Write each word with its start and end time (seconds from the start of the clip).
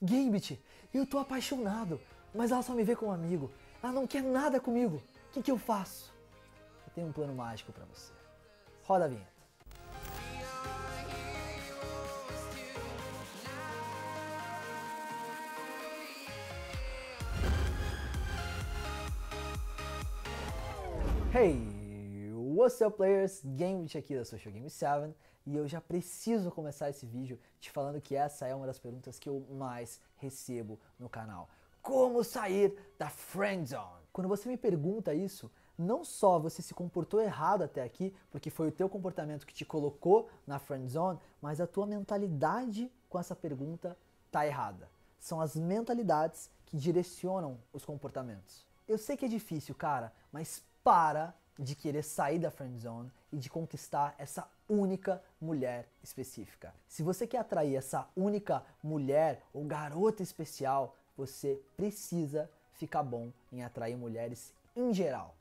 Gambit, 0.00 0.62
eu 0.92 1.06
tô 1.06 1.18
apaixonado, 1.18 1.98
mas 2.34 2.50
ela 2.50 2.62
só 2.62 2.74
me 2.74 2.84
vê 2.84 2.94
como 2.94 3.12
amigo. 3.12 3.50
Ela 3.82 3.92
não 3.92 4.06
quer 4.06 4.22
nada 4.22 4.60
comigo. 4.60 4.96
O 5.28 5.32
que, 5.32 5.42
que 5.42 5.50
eu 5.50 5.56
faço? 5.56 6.12
Eu 6.86 6.92
tenho 6.94 7.08
um 7.08 7.12
plano 7.12 7.34
mágico 7.34 7.72
para 7.72 7.84
você. 7.86 8.12
Roda 8.84 9.06
a 9.06 9.08
vinheta. 9.08 9.36
Hey, 21.32 21.58
what's 22.32 22.80
up 22.82 22.96
players? 22.96 23.42
Gamebit 23.44 23.96
aqui 23.96 24.14
da 24.14 24.24
Social 24.24 24.52
Game 24.52 24.68
7 24.68 25.14
e 25.46 25.56
eu 25.56 25.68
já 25.68 25.80
preciso 25.80 26.50
começar 26.50 26.90
esse 26.90 27.06
vídeo 27.06 27.38
te 27.60 27.70
falando 27.70 28.00
que 28.00 28.16
essa 28.16 28.46
é 28.46 28.54
uma 28.54 28.66
das 28.66 28.78
perguntas 28.78 29.18
que 29.18 29.28
eu 29.28 29.46
mais 29.50 30.00
recebo 30.16 30.78
no 30.98 31.08
canal. 31.08 31.48
Como 31.80 32.24
sair 32.24 32.76
da 32.98 33.08
friend 33.08 33.68
zone? 33.68 34.02
Quando 34.12 34.26
você 34.26 34.48
me 34.48 34.56
pergunta 34.56 35.14
isso, 35.14 35.50
não 35.78 36.04
só 36.04 36.38
você 36.38 36.60
se 36.62 36.74
comportou 36.74 37.20
errado 37.20 37.62
até 37.62 37.82
aqui, 37.82 38.12
porque 38.30 38.50
foi 38.50 38.68
o 38.68 38.72
teu 38.72 38.88
comportamento 38.88 39.46
que 39.46 39.54
te 39.54 39.64
colocou 39.64 40.28
na 40.46 40.58
friend 40.58 40.88
zone, 40.88 41.20
mas 41.40 41.60
a 41.60 41.66
tua 41.66 41.86
mentalidade 41.86 42.90
com 43.08 43.18
essa 43.18 43.36
pergunta 43.36 43.96
tá 44.32 44.44
errada. 44.46 44.90
São 45.20 45.40
as 45.40 45.54
mentalidades 45.54 46.50
que 46.64 46.76
direcionam 46.76 47.58
os 47.72 47.84
comportamentos. 47.84 48.66
Eu 48.88 48.98
sei 48.98 49.16
que 49.16 49.24
é 49.24 49.28
difícil, 49.28 49.74
cara, 49.74 50.12
mas 50.32 50.64
para 50.82 51.34
de 51.58 51.74
querer 51.74 52.02
sair 52.02 52.38
da 52.38 52.50
friend 52.50 52.78
zone 52.78 53.10
e 53.32 53.36
de 53.36 53.48
conquistar 53.48 54.14
essa 54.18 54.48
única 54.68 55.22
mulher 55.40 55.86
específica. 56.02 56.74
Se 56.88 57.02
você 57.02 57.26
quer 57.26 57.38
atrair 57.38 57.76
essa 57.76 58.08
única 58.16 58.62
mulher 58.82 59.42
ou 59.52 59.64
garota 59.64 60.22
especial, 60.22 60.96
você 61.16 61.60
precisa 61.76 62.50
ficar 62.74 63.02
bom 63.02 63.30
em 63.52 63.62
atrair 63.62 63.96
mulheres 63.96 64.52
em 64.74 64.92
geral. 64.92 65.34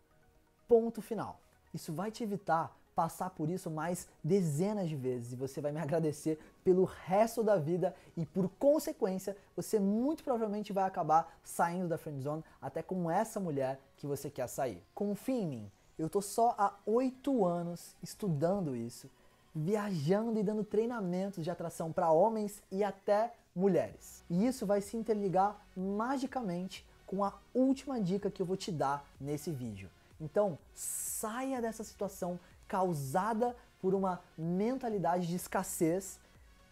Ponto 0.68 1.02
final. 1.02 1.40
Isso 1.74 1.94
vai 1.94 2.12
te 2.12 2.24
evitar 2.24 2.76
passar 2.96 3.30
por 3.32 3.50
isso 3.50 3.70
mais 3.70 4.08
dezenas 4.24 4.88
de 4.88 4.96
vezes 4.96 5.34
e 5.34 5.36
você 5.36 5.60
vai 5.60 5.72
me 5.72 5.80
agradecer 5.82 6.40
pelo 6.64 6.86
resto 6.86 7.44
da 7.44 7.58
vida 7.58 7.94
e 8.16 8.26
por 8.26 8.50
consequência 8.58 9.36
você 9.56 9.78
muito 9.80 10.24
provavelmente 10.24 10.72
vai 10.72 10.86
acabar 10.86 11.38
saindo 11.44 11.90
da 11.90 11.98
friend 11.98 12.22
zone 12.22 12.44
até 12.62 12.82
com 12.82 13.12
essa 13.12 13.40
mulher 13.40 13.80
que 13.98 14.08
você 14.08 14.30
quer 14.30 14.48
sair. 14.48 14.82
Confie 14.96 15.42
em 15.42 15.48
mim, 15.48 15.72
eu 15.98 16.10
tô 16.10 16.22
só 16.22 16.54
há 16.58 16.74
oito 16.86 17.46
anos 17.46 17.96
estudando 18.04 18.76
isso, 18.76 19.10
viajando 19.54 20.40
e 20.40 20.44
dando 20.44 20.64
treinamentos 20.64 21.44
de 21.44 21.50
atração 21.50 21.92
para 21.92 22.12
homens 22.12 22.62
e 22.72 22.84
até 22.84 23.34
mulheres. 23.56 24.24
E 24.30 24.46
isso 24.46 24.66
vai 24.66 24.82
se 24.82 24.98
interligar 24.98 25.60
magicamente 25.76 26.86
com 27.06 27.24
a 27.24 27.34
última 27.54 28.02
dica 28.02 28.30
que 28.30 28.42
eu 28.42 28.46
vou 28.46 28.58
te 28.58 28.72
dar 28.72 29.08
nesse 29.20 29.52
vídeo. 29.52 29.90
Então, 30.20 30.58
saia 30.74 31.62
dessa 31.62 31.84
situação 31.84 32.40
causada 32.68 33.56
por 33.82 33.94
uma 33.94 34.20
mentalidade 34.38 35.28
de 35.28 35.36
escassez, 35.36 36.20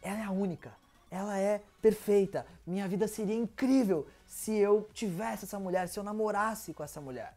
ela 0.02 0.20
é 0.20 0.24
a 0.24 0.32
única. 0.32 0.74
Ela 1.10 1.38
é 1.38 1.62
perfeita. 1.82 2.46
Minha 2.66 2.88
vida 2.88 3.08
seria 3.08 3.36
incrível 3.36 4.08
se 4.26 4.54
eu 4.56 4.90
tivesse 4.94 5.46
essa 5.46 5.60
mulher, 5.60 5.88
se 5.88 6.00
eu 6.00 6.04
namorasse 6.04 6.74
com 6.74 6.84
essa 6.84 7.00
mulher. 7.00 7.36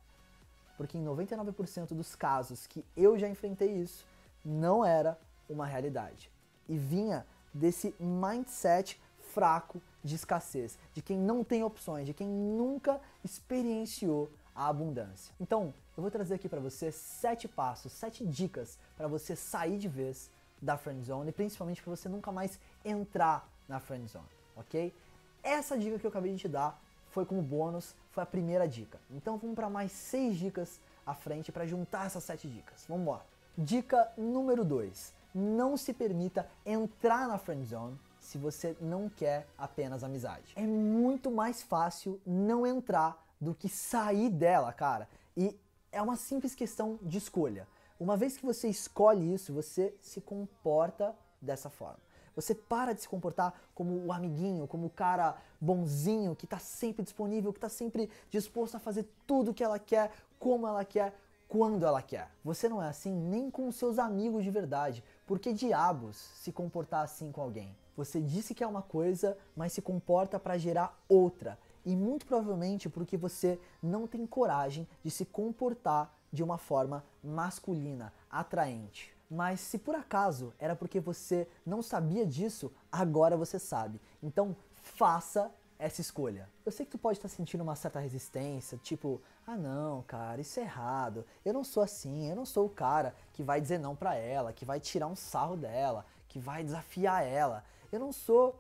Porque 0.77 0.99
em 0.99 1.05
99% 1.05 1.95
dos 1.95 2.15
casos 2.15 2.67
que 2.67 2.85
eu 2.97 3.19
já 3.19 3.29
enfrentei 3.29 3.73
isso, 3.73 4.07
não 4.45 4.85
era 4.85 5.19
uma 5.49 5.67
realidade. 5.67 6.31
E 6.69 6.77
vinha 6.77 7.27
desse 7.53 7.95
mindset 7.99 9.01
fraco 9.33 9.81
de 10.03 10.15
escassez, 10.15 10.79
de 10.95 11.03
quem 11.03 11.19
não 11.19 11.43
tem 11.43 11.63
opções, 11.63 12.07
de 12.07 12.15
quem 12.15 12.29
nunca 12.29 13.01
experienciou 13.25 14.31
a 14.55 14.69
abundância. 14.69 15.35
Então, 15.39 15.75
eu 15.97 16.01
vou 16.01 16.11
trazer 16.11 16.35
aqui 16.35 16.49
para 16.49 16.61
você 16.61 16.91
sete 16.91 17.47
passos, 17.47 17.93
sete 17.93 18.25
dicas 18.25 18.79
para 18.97 19.09
você 19.09 19.37
sair 19.37 19.79
de 19.79 19.89
vez 19.89 20.31
da 20.61 20.77
friend 20.79 21.05
zone 21.05 21.31
e 21.31 21.33
principalmente 21.33 21.83
para 21.83 21.95
você 21.95 22.09
nunca 22.09 22.33
mais 22.33 22.59
entrar 22.85 23.47
na 23.69 23.79
friend 23.79 24.07
zone, 24.09 24.25
ok? 24.57 24.95
Essa 25.43 25.77
dica 25.77 25.99
que 25.99 26.07
eu 26.07 26.11
acabei 26.11 26.33
de 26.33 26.39
te 26.39 26.49
dar 26.49 26.81
foi 27.11 27.25
como 27.25 27.43
bônus, 27.43 27.95
foi 28.17 28.23
a 28.23 28.27
primeira 28.27 28.67
dica. 28.67 28.99
Então 29.11 29.37
vamos 29.37 29.55
para 29.55 29.69
mais 29.69 29.93
seis 29.93 30.39
dicas 30.39 30.81
à 31.05 31.13
frente 31.13 31.53
para 31.53 31.67
juntar 31.67 32.07
essas 32.07 32.25
sete 32.25 32.49
dicas. 32.49 32.87
Vamos 32.89 33.03
embora. 33.03 33.27
Dica 33.59 34.11
número 34.17 34.65
2. 34.65 35.13
Não 35.35 35.77
se 35.77 35.93
permita 35.93 36.49
entrar 36.65 37.29
na 37.29 37.37
friend 37.37 37.63
zone 37.67 38.01
se 38.19 38.39
você 38.39 38.75
não 38.81 39.11
quer 39.11 39.47
apenas 39.59 40.03
amizade. 40.03 40.55
É 40.57 40.63
muito 40.63 41.31
mais 41.31 41.63
fácil 41.63 42.19
não 42.27 42.67
entrar 42.67 43.23
do 43.39 43.55
que 43.55 43.69
sair 43.69 44.31
dela, 44.31 44.73
cara. 44.73 45.07
E 45.37 45.55
é 45.93 46.01
uma 46.01 46.17
simples 46.17 46.55
questão 46.55 46.99
de 47.03 47.19
escolha. 47.19 47.69
Uma 48.01 48.17
vez 48.17 48.39
que 48.39 48.47
você 48.47 48.67
escolhe 48.67 49.35
isso, 49.35 49.53
você 49.53 49.95
se 50.01 50.23
comporta 50.23 51.15
dessa 51.39 51.69
forma. 51.69 52.01
Você 52.37 52.55
para 52.55 52.93
de 52.93 53.01
se 53.01 53.09
comportar 53.09 53.53
como 53.75 54.07
o 54.07 54.13
amiguinho, 54.13 54.69
como 54.69 54.87
o 54.87 54.91
cara 54.91 55.37
bonzinho 55.61 56.37
que 56.37 56.45
está 56.45 56.59
sempre 56.59 57.03
disponível, 57.03 57.53
que 57.53 57.59
está 57.59 57.71
sempre 57.71 58.11
disposto 58.31 58.77
a 58.77 58.79
fazer 58.79 59.09
tudo 59.27 59.55
que 59.55 59.65
ela 59.65 59.79
quer, 59.79 60.13
como 60.39 60.67
ela 60.67 60.85
quer, 60.85 61.15
quando 61.49 61.87
ela 61.87 62.03
quer. 62.03 62.31
Você 62.45 62.69
não 62.69 62.83
é 62.83 62.89
assim 62.89 63.13
nem 63.13 63.51
com 63.51 63.73
seus 63.73 63.99
amigos 63.99 64.45
de 64.45 64.51
verdade. 64.51 65.03
Por 65.27 65.39
que 65.39 65.53
diabos 65.53 66.17
se 66.17 66.53
comportar 66.53 67.03
assim 67.03 67.33
com 67.33 67.41
alguém? 67.41 67.75
Você 67.97 68.21
disse 68.21 68.55
que 68.55 68.63
é 68.63 68.67
uma 68.67 68.83
coisa, 68.83 69.37
mas 69.57 69.73
se 69.73 69.81
comporta 69.81 70.39
para 70.39 70.59
gerar 70.59 71.03
outra 71.09 71.59
e 71.85 71.97
muito 71.97 72.27
provavelmente 72.27 72.89
porque 72.89 73.17
você 73.17 73.59
não 73.83 74.07
tem 74.07 74.27
coragem 74.27 74.87
de 75.03 75.11
se 75.11 75.25
comportar 75.25 76.13
de 76.33 76.43
uma 76.43 76.59
forma 76.59 77.03
masculina, 77.23 78.13
atraente. 78.29 79.16
Mas 79.31 79.61
se 79.61 79.79
por 79.79 79.95
acaso 79.95 80.53
era 80.59 80.77
porque 80.77 81.01
você 81.01 81.49
não 81.65 81.83
sabia 81.83 82.25
disso, 82.25 82.73
agora 82.91 83.37
você 83.37 83.59
sabe. 83.59 84.01
Então 84.23 84.57
faça 84.75 85.51
essa 85.79 86.01
escolha. 86.01 86.49
Eu 86.65 86.73
sei 86.73 86.87
que 86.87 86.93
tu 86.93 86.99
pode 86.99 87.19
estar 87.19 87.29
sentindo 87.29 87.63
uma 87.63 87.77
certa 87.77 88.01
resistência, 88.01 88.79
tipo, 88.79 89.21
ah 89.47 89.57
não, 89.57 90.03
cara, 90.03 90.41
isso 90.41 90.59
é 90.59 90.63
errado. 90.63 91.25
Eu 91.45 91.53
não 91.53 91.65
sou 91.65 91.83
assim, 91.83 92.29
eu 92.29 92.37
não 92.37 92.47
sou 92.47 92.67
o 92.67 92.71
cara 92.71 93.15
que 93.33 93.43
vai 93.43 93.61
dizer 93.61 93.79
não 93.79 93.95
para 93.95 94.15
ela, 94.15 94.53
que 94.53 94.65
vai 94.65 94.81
tirar 94.81 95.07
um 95.07 95.17
sarro 95.17 95.57
dela, 95.57 96.07
que 96.29 96.39
vai 96.39 96.65
desafiar 96.65 97.25
ela. 97.25 97.65
Eu 97.93 98.01
não 98.01 98.13
sou 98.13 98.59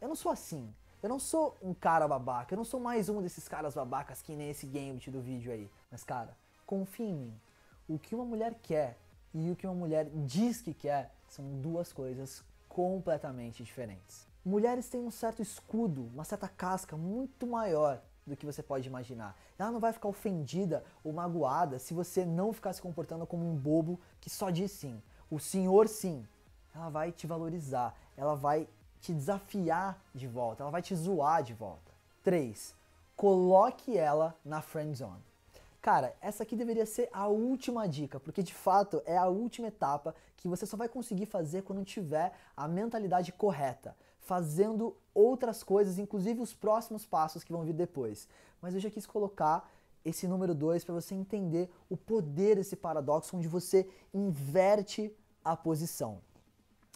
eu 0.00 0.08
não 0.08 0.16
sou 0.16 0.32
assim. 0.32 0.74
Eu 1.00 1.08
não 1.08 1.18
sou 1.18 1.56
um 1.62 1.74
cara 1.74 2.06
babaca, 2.06 2.54
eu 2.54 2.56
não 2.56 2.64
sou 2.64 2.78
mais 2.78 3.08
um 3.08 3.20
desses 3.20 3.48
caras 3.48 3.74
babacas 3.74 4.22
que 4.22 4.36
nem 4.36 4.50
esse 4.50 4.66
gambit 4.66 5.10
do 5.10 5.20
vídeo 5.20 5.52
aí. 5.52 5.70
Mas 5.90 6.04
cara, 6.04 6.36
confia 6.66 7.06
em 7.06 7.14
mim. 7.14 7.40
O 7.88 7.98
que 7.98 8.14
uma 8.14 8.24
mulher 8.24 8.54
quer 8.62 8.98
e 9.34 9.50
o 9.50 9.56
que 9.56 9.66
uma 9.66 9.74
mulher 9.74 10.08
diz 10.26 10.60
que 10.60 10.74
quer 10.74 11.14
são 11.28 11.60
duas 11.60 11.92
coisas 11.92 12.44
completamente 12.68 13.62
diferentes. 13.62 14.26
Mulheres 14.44 14.88
têm 14.88 15.00
um 15.00 15.10
certo 15.10 15.40
escudo, 15.40 16.10
uma 16.12 16.24
certa 16.24 16.48
casca 16.48 16.96
muito 16.96 17.46
maior 17.46 18.02
do 18.26 18.36
que 18.36 18.46
você 18.46 18.62
pode 18.62 18.88
imaginar. 18.88 19.36
Ela 19.58 19.70
não 19.70 19.80
vai 19.80 19.92
ficar 19.92 20.08
ofendida 20.08 20.84
ou 21.04 21.12
magoada 21.12 21.78
se 21.78 21.94
você 21.94 22.24
não 22.24 22.52
ficar 22.52 22.72
se 22.72 22.82
comportando 22.82 23.26
como 23.26 23.48
um 23.48 23.56
bobo 23.56 24.00
que 24.20 24.30
só 24.30 24.50
diz 24.50 24.70
sim. 24.72 25.00
O 25.30 25.38
senhor 25.38 25.88
sim. 25.88 26.26
Ela 26.74 26.88
vai 26.88 27.12
te 27.12 27.26
valorizar, 27.26 27.94
ela 28.16 28.34
vai 28.34 28.68
te 29.00 29.12
desafiar 29.12 30.00
de 30.14 30.26
volta, 30.26 30.62
ela 30.62 30.70
vai 30.70 30.80
te 30.80 30.94
zoar 30.94 31.42
de 31.42 31.52
volta. 31.52 31.92
3. 32.22 32.74
Coloque 33.14 33.96
ela 33.96 34.34
na 34.44 34.62
friend 34.62 34.94
zone. 34.96 35.31
Cara, 35.82 36.14
essa 36.20 36.44
aqui 36.44 36.54
deveria 36.54 36.86
ser 36.86 37.08
a 37.12 37.26
última 37.26 37.88
dica, 37.88 38.20
porque 38.20 38.40
de 38.40 38.54
fato 38.54 39.02
é 39.04 39.18
a 39.18 39.26
última 39.26 39.66
etapa 39.66 40.14
que 40.36 40.46
você 40.46 40.64
só 40.64 40.76
vai 40.76 40.88
conseguir 40.88 41.26
fazer 41.26 41.62
quando 41.62 41.84
tiver 41.84 42.32
a 42.56 42.68
mentalidade 42.68 43.32
correta, 43.32 43.96
fazendo 44.20 44.96
outras 45.12 45.64
coisas, 45.64 45.98
inclusive 45.98 46.40
os 46.40 46.54
próximos 46.54 47.04
passos 47.04 47.42
que 47.42 47.50
vão 47.50 47.64
vir 47.64 47.72
depois. 47.72 48.28
Mas 48.60 48.74
eu 48.74 48.80
já 48.80 48.88
quis 48.88 49.06
colocar 49.06 49.68
esse 50.04 50.28
número 50.28 50.54
2 50.54 50.84
para 50.84 50.94
você 50.94 51.16
entender 51.16 51.68
o 51.90 51.96
poder 51.96 52.54
desse 52.54 52.76
paradoxo 52.76 53.36
onde 53.36 53.48
você 53.48 53.88
inverte 54.14 55.12
a 55.44 55.56
posição. 55.56 56.20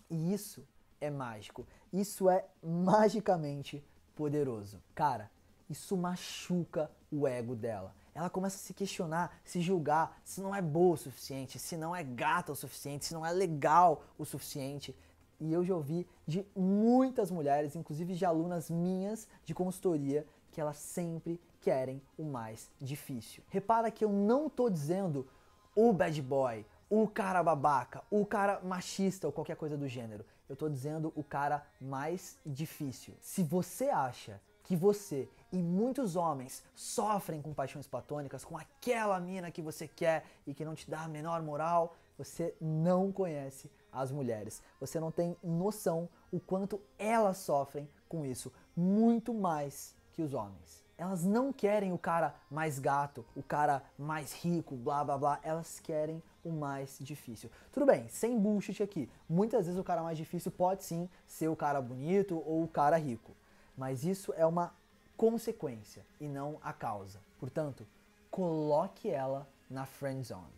E 0.09 0.33
isso 0.33 0.65
é 1.01 1.11
mágico. 1.11 1.67
Isso 1.93 2.31
é 2.31 2.45
magicamente 2.63 3.85
poderoso. 4.15 4.81
Cara, 4.95 5.29
isso 5.69 5.97
machuca 5.97 6.89
o 7.11 7.27
ego 7.27 7.57
dela. 7.57 7.93
Ela 8.17 8.31
começa 8.31 8.57
a 8.57 8.59
se 8.59 8.73
questionar, 8.73 9.39
se 9.45 9.61
julgar, 9.61 10.19
se 10.25 10.41
não 10.41 10.55
é 10.55 10.63
boa 10.63 10.95
o 10.95 10.97
suficiente, 10.97 11.59
se 11.59 11.77
não 11.77 11.95
é 11.95 12.03
gata 12.03 12.51
o 12.51 12.57
suficiente, 12.57 13.05
se 13.05 13.13
não 13.13 13.27
é 13.27 13.31
legal 13.31 14.03
o 14.17 14.25
suficiente. 14.25 14.97
E 15.39 15.53
eu 15.53 15.63
já 15.63 15.75
ouvi 15.75 16.09
de 16.27 16.43
muitas 16.57 17.31
mulheres, 17.31 17.77
inclusive 17.77 18.15
de 18.15 18.25
alunas 18.25 18.71
minhas 18.71 19.29
de 19.45 19.55
consultoria, 19.55 20.27
que 20.51 20.63
elas 20.63 20.79
sempre 20.79 21.39
querem 21.61 22.01
o 22.17 22.25
mais 22.25 22.71
difícil. 22.81 23.45
Repara 23.51 23.91
que 23.91 24.03
eu 24.03 24.11
não 24.11 24.49
tô 24.49 24.71
dizendo 24.71 25.29
o 25.75 25.93
bad 25.93 26.23
boy, 26.23 26.65
o 26.89 27.07
cara 27.07 27.43
babaca, 27.43 28.03
o 28.11 28.25
cara 28.25 28.61
machista 28.65 29.27
ou 29.27 29.33
qualquer 29.33 29.57
coisa 29.57 29.77
do 29.77 29.87
gênero. 29.87 30.25
eu 30.49 30.57
tô 30.57 30.71
dizendo 30.71 31.13
o 31.15 31.23
cara 31.23 31.67
mais 31.79 32.39
difícil. 32.47 33.13
Se 33.21 33.43
você 33.43 33.91
acha 33.91 34.41
que 34.67 34.75
você 34.75 35.29
e 35.53 35.63
muitos 35.63 36.17
homens 36.17 36.63
sofrem 36.75 37.41
com 37.41 37.55
paixões 37.55 37.87
platônicas, 37.87 38.45
com 38.45 38.59
aquela 38.59 39.19
mina 39.21 39.51
que 39.51 39.63
você 39.63 39.87
quer 39.87 40.25
e 40.45 40.53
que 40.53 40.65
não 40.65 40.75
te 40.75 40.91
dá 40.91 41.03
a 41.03 41.09
menor 41.09 41.41
moral, 41.41 41.95
você 42.19 42.53
não 42.61 43.13
conhece 43.13 43.71
as 43.93 44.11
mulheres. 44.11 44.61
Você 44.81 44.99
não 44.99 45.13
tem 45.13 45.37
noção 45.43 46.09
o 46.33 46.41
quanto 46.41 46.81
elas 46.99 47.39
sofrem 47.39 47.89
com 48.09 48.27
isso, 48.27 48.53
muito 48.77 49.33
mais 49.33 49.95
que 50.13 50.21
os 50.21 50.35
homens. 50.35 50.85
Elas 50.99 51.23
não 51.23 51.53
querem 51.53 51.93
o 51.93 51.99
cara 51.99 52.35
mais 52.51 52.81
gato, 52.81 53.25
o 53.37 53.43
cara 53.43 53.85
mais 53.97 54.33
rico, 54.33 54.75
blá 54.75 55.05
blá 55.05 55.17
blá. 55.17 55.41
Elas 55.45 55.79
querem 55.79 56.21
o 56.43 56.51
mais 56.51 56.97
difícil. 57.01 57.51
Tudo 57.71 57.87
bem, 57.87 58.09
sem 58.09 58.37
bullshit 58.37 58.83
aqui. 58.83 59.09
Muitas 59.29 59.67
vezes 59.67 59.79
o 59.79 59.85
cara 59.85 60.03
mais 60.03 60.19
difícil 60.19 60.51
pode 60.51 60.83
sim 60.83 61.09
ser 61.25 61.49
o 61.49 61.55
cara 61.55 61.81
bonito 61.81 62.43
ou 62.47 62.65
o 62.65 62.69
cara 62.69 62.97
rico 62.97 63.37
mas 63.77 64.05
isso 64.05 64.33
é 64.37 64.47
uma 64.47 64.75
consequência 65.17 66.05
e 66.21 66.29
não 66.29 66.59
a 66.63 66.73
causa. 66.73 67.21
Portanto, 67.39 67.87
coloque 68.31 69.11
ela 69.11 69.49
na 69.69 69.87
friend 69.87 70.23
zone. 70.23 70.57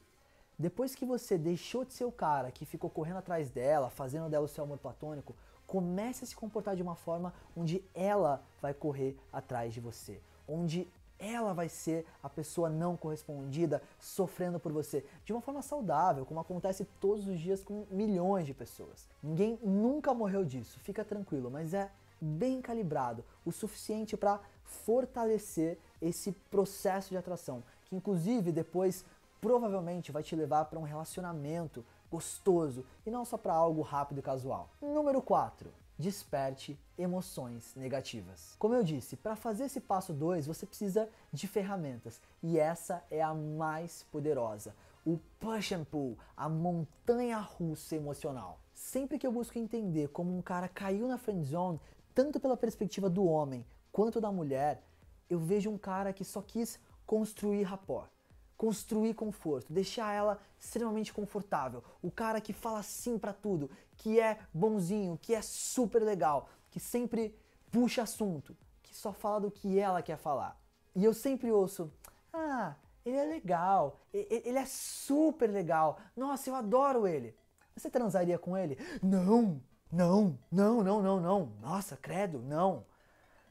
Depois 0.59 0.95
que 0.95 1.05
você 1.05 1.39
deixou 1.39 1.85
de 1.85 1.93
ser 1.93 2.05
o 2.05 2.13
cara 2.13 2.51
que 2.51 2.65
ficou 2.65 2.91
correndo 2.91 3.19
atrás 3.19 3.51
dela, 3.51 3.91
fazendo 3.91 4.29
dela 4.29 4.45
o 4.45 4.49
seu 4.49 4.65
amor 4.65 4.79
platônico, 4.79 5.35
comece 5.67 6.25
a 6.25 6.27
se 6.27 6.35
comportar 6.35 6.75
de 6.75 6.83
uma 6.83 6.97
forma 6.97 7.33
onde 7.57 7.85
ela 7.95 8.43
vai 8.61 8.75
correr 8.75 9.17
atrás 9.33 9.73
de 9.73 9.81
você, 9.81 10.21
onde 10.49 10.89
ela 11.19 11.53
vai 11.53 11.69
ser 11.69 12.07
a 12.23 12.29
pessoa 12.29 12.69
não 12.71 12.97
correspondida, 12.97 13.83
sofrendo 13.99 14.59
por 14.59 14.73
você, 14.73 15.05
de 15.25 15.33
uma 15.33 15.41
forma 15.41 15.63
saudável, 15.63 16.25
como 16.25 16.41
acontece 16.41 16.85
todos 17.01 17.27
os 17.27 17.39
dias 17.39 17.63
com 17.63 17.87
milhões 17.91 18.47
de 18.47 18.55
pessoas. 18.55 19.09
Ninguém 19.23 19.59
nunca 19.63 20.15
morreu 20.15 20.45
disso, 20.45 20.79
fica 20.81 21.05
tranquilo, 21.05 21.51
mas 21.51 21.75
é 21.75 21.91
bem 22.21 22.61
calibrado, 22.61 23.25
o 23.45 23.53
suficiente 23.53 24.17
para 24.17 24.41
fortalecer 24.65 25.79
esse 26.01 26.33
processo 26.51 27.11
de 27.11 27.17
atração, 27.17 27.63
que 27.85 27.97
inclusive 27.97 28.53
depois 28.53 29.05
provavelmente 29.41 30.13
vai 30.13 30.23
te 30.23 30.37
levar 30.37 30.65
para 30.67 30.79
um 30.79 30.83
relacionamento 30.83 31.85
gostoso 32.11 32.85
e 33.07 33.11
não 33.11 33.25
só 33.25 33.37
para 33.37 33.53
algo 33.53 33.83
rápido 33.83 34.19
e 34.19 34.23
casual. 34.23 34.71
Número 34.81 35.21
4. 35.23 35.71
Desperte 35.99 36.79
emoções 36.97 37.75
negativas. 37.75 38.55
Como 38.59 38.75
eu 38.75 38.85
disse, 38.85 39.17
para 39.17 39.37
fazer 39.37 39.65
esse 39.65 39.81
passo 39.81 40.13
2, 40.13 40.47
você 40.47 40.65
precisa 40.65 41.09
de 41.33 41.49
ferramentas 41.49 42.21
e 42.43 42.59
essa 42.59 43.03
é 43.11 43.21
a 43.21 43.35
mais 43.35 44.05
poderosa. 44.13 44.75
O 45.05 45.19
push 45.41 45.73
and 45.73 45.85
pull, 45.85 46.17
a 46.37 46.49
montanha 46.49 47.39
russa 47.39 47.97
emocional. 47.97 48.61
Sempre 48.75 49.19
que 49.19 49.27
eu 49.27 49.33
busco 49.33 49.59
entender 49.59 50.09
como 50.09 50.37
um 50.37 50.43
cara 50.43 50.69
caiu 50.69 51.09
na 51.09 51.19
friend 51.19 51.45
zone, 51.45 51.81
tanto 52.19 52.41
pela 52.41 52.57
perspectiva 52.57 53.09
do 53.09 53.25
homem 53.25 53.65
quanto 53.93 54.21
da 54.21 54.33
mulher, 54.33 54.83
eu 55.31 55.39
vejo 55.39 55.71
um 55.71 55.79
cara 55.79 56.13
que 56.13 56.25
só 56.25 56.43
quis 56.43 56.77
construir 57.07 57.63
rapport, 57.63 58.11
construir 58.57 59.15
conforto, 59.15 59.73
deixar 59.73 60.13
ela 60.13 60.41
extremamente 60.59 61.13
confortável. 61.13 61.81
O 62.03 62.11
cara 62.11 62.41
que 62.41 62.53
fala 62.53 62.83
sim 62.83 63.21
para 63.21 63.33
tudo, 63.33 63.71
que 63.97 64.19
é 64.19 64.37
bonzinho, 64.53 65.17
que 65.17 65.33
é 65.33 65.41
super 65.41 66.03
legal, 66.03 66.49
que 66.73 66.81
sempre 66.81 67.39
puxa 67.71 68.03
assunto, 68.03 68.57
que 68.83 68.97
só 68.97 69.13
fala 69.13 69.43
do 69.43 69.51
que 69.53 69.79
ela 69.79 70.03
quer 70.03 70.19
falar. 70.19 70.61
E 70.97 71.05
eu 71.05 71.15
sempre 71.15 71.53
ouço: 71.53 71.89
"Ah, 72.33 72.75
ele 73.07 73.17
é 73.17 73.27
legal, 73.27 74.01
ele 74.13 74.59
é 74.59 74.67
super 74.67 75.49
legal. 75.49 76.01
Nossa, 76.17 76.51
eu 76.51 76.57
adoro 76.57 77.07
ele." 77.07 77.33
Você 77.77 77.89
transaria 77.89 78.41
com 78.41 78.57
ele? 78.57 78.77
Não, 79.01 79.63
não, 79.91 80.39
não, 80.51 80.83
não, 80.83 81.03
não, 81.03 81.21
não. 81.21 81.53
Nossa, 81.61 81.97
credo, 81.97 82.41
não. 82.41 82.85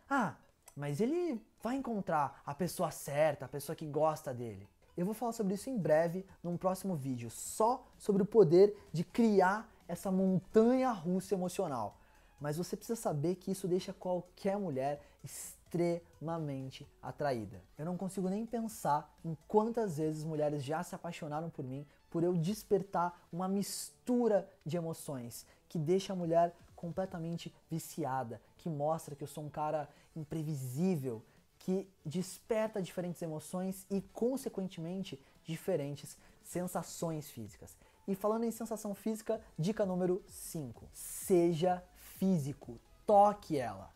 Ah, 0.09 0.35
mas 0.75 1.01
ele 1.01 1.41
vai 1.61 1.75
encontrar 1.75 2.41
a 2.45 2.53
pessoa 2.53 2.91
certa, 2.91 3.45
a 3.45 3.49
pessoa 3.49 3.75
que 3.75 3.85
gosta 3.85 4.33
dele. 4.33 4.69
Eu 4.95 5.05
vou 5.05 5.13
falar 5.13 5.31
sobre 5.31 5.53
isso 5.53 5.69
em 5.69 5.77
breve, 5.77 6.25
num 6.43 6.57
próximo 6.57 6.95
vídeo, 6.95 7.29
só 7.29 7.85
sobre 7.97 8.23
o 8.23 8.25
poder 8.25 8.75
de 8.91 9.03
criar 9.03 9.69
essa 9.87 10.11
montanha 10.11 10.91
russa 10.91 11.33
emocional. 11.33 11.99
Mas 12.39 12.57
você 12.57 12.75
precisa 12.75 12.99
saber 12.99 13.35
que 13.35 13.51
isso 13.51 13.67
deixa 13.67 13.93
qualquer 13.93 14.57
mulher 14.57 15.01
extremamente 15.23 16.87
atraída. 17.01 17.61
Eu 17.77 17.85
não 17.85 17.97
consigo 17.97 18.29
nem 18.29 18.45
pensar 18.45 19.11
em 19.25 19.35
quantas 19.47 19.97
vezes 19.97 20.23
mulheres 20.23 20.63
já 20.63 20.83
se 20.83 20.93
apaixonaram 20.93 21.49
por 21.49 21.65
mim 21.65 21.85
por 22.09 22.23
eu 22.23 22.33
despertar 22.35 23.27
uma 23.31 23.47
mistura 23.47 24.49
de 24.65 24.77
emoções 24.77 25.45
que 25.67 25.77
deixa 25.77 26.13
a 26.13 26.15
mulher 26.15 26.55
completamente 26.75 27.53
viciada, 27.69 28.41
que 28.57 28.69
mostra 28.69 29.15
que 29.15 29.23
eu 29.23 29.27
sou 29.27 29.43
um 29.43 29.49
cara 29.49 29.89
imprevisível, 30.15 31.23
que 31.59 31.89
desperta 32.05 32.81
diferentes 32.81 33.21
emoções 33.21 33.85
e, 33.89 34.01
consequentemente, 34.13 35.19
diferentes 35.43 36.17
sensações 36.43 37.29
físicas. 37.29 37.75
E 38.07 38.15
falando 38.15 38.45
em 38.45 38.51
sensação 38.51 38.93
física, 38.93 39.41
dica 39.59 39.85
número 39.85 40.23
5: 40.27 40.87
seja 40.93 41.83
físico, 41.95 42.79
toque 43.05 43.57
ela. 43.57 43.91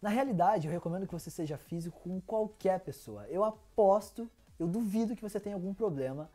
Na 0.00 0.08
realidade, 0.08 0.66
eu 0.66 0.72
recomendo 0.72 1.06
que 1.06 1.12
você 1.12 1.30
seja 1.30 1.58
físico 1.58 2.00
com 2.00 2.20
qualquer 2.20 2.80
pessoa. 2.80 3.26
Eu 3.28 3.44
aposto, 3.44 4.30
eu 4.58 4.66
duvido 4.66 5.16
que 5.16 5.22
você 5.22 5.40
tenha 5.40 5.56
algum 5.56 5.74
problema 5.74 6.30